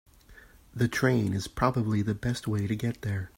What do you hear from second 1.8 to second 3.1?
the best way to get